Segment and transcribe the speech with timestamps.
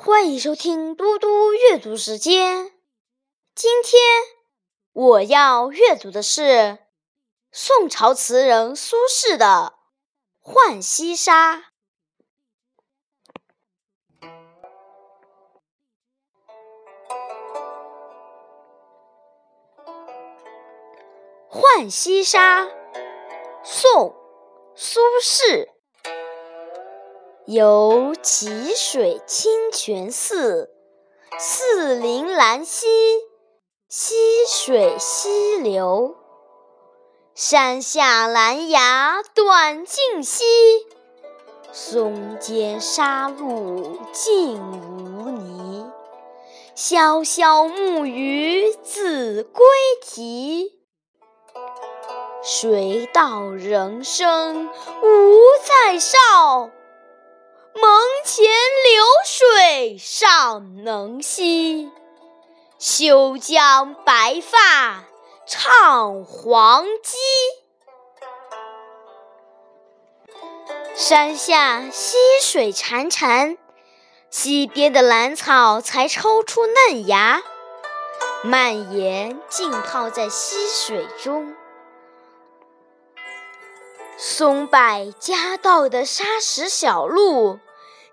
[0.00, 2.72] 欢迎收听嘟嘟阅读时间。
[3.52, 4.00] 今天
[4.92, 6.78] 我要阅读的是
[7.50, 9.74] 宋朝词人苏轼的
[10.52, 11.56] 《浣溪沙》。
[21.76, 22.66] 《浣溪沙》
[23.64, 24.10] 宋·
[24.76, 25.77] 苏轼。
[27.50, 30.68] 游蕲水清泉寺，
[31.38, 32.86] 寺临兰溪，
[33.88, 34.14] 溪
[34.46, 36.14] 水西流。
[37.34, 40.44] 山下兰芽短径溪，
[41.72, 45.90] 松间沙路净无泥。
[46.76, 49.64] 潇潇暮雨子规
[50.02, 50.78] 啼，
[52.42, 54.68] 谁道人生
[55.02, 56.68] 无再少？
[57.80, 57.90] 门
[58.24, 61.92] 前流水尚能西，
[62.76, 65.04] 休将白发
[65.46, 67.16] 唱黄鸡。
[70.96, 73.56] 山下溪水潺潺，
[74.28, 77.42] 溪边的兰草才抽出嫩芽，
[78.42, 81.54] 蔓延浸泡在溪水中。
[84.16, 87.60] 松柏夹道的沙石小路。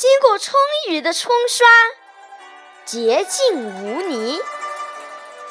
[0.00, 0.54] 经过春
[0.88, 1.68] 雨的冲刷，
[2.86, 4.40] 洁净无泥。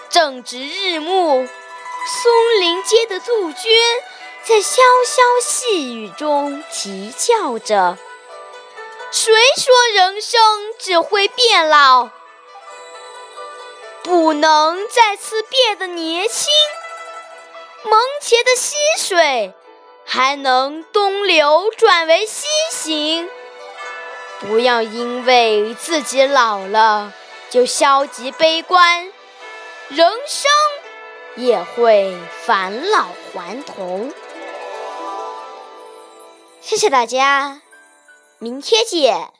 [0.10, 1.48] 正值日暮，
[2.08, 3.72] 松林间的杜鹃
[4.44, 8.00] 在潇潇细雨中啼叫着。
[9.12, 10.42] 谁说人生
[10.80, 12.10] 只会变老，
[14.02, 16.52] 不能再次变得年轻？
[17.84, 19.54] 门前的溪水
[20.08, 23.30] 还能东流转为西行。
[24.40, 27.14] 不要因为自己老了
[27.50, 29.12] 就消极悲观，
[29.90, 30.52] 人生
[31.36, 34.14] 也会返老还童。
[36.62, 37.62] 谢谢大家，
[38.38, 39.32] 明天见。